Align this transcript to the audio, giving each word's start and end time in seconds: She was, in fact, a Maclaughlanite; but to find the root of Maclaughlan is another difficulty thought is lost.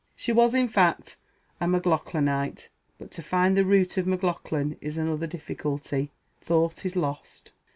She 0.15 0.31
was, 0.31 0.55
in 0.55 0.67
fact, 0.67 1.17
a 1.59 1.67
Maclaughlanite; 1.67 2.69
but 2.97 3.11
to 3.11 3.21
find 3.21 3.55
the 3.55 3.63
root 3.63 3.97
of 3.99 4.07
Maclaughlan 4.07 4.75
is 4.81 4.97
another 4.97 5.27
difficulty 5.27 6.09
thought 6.41 6.87
is 6.87 6.95
lost. 6.95 7.51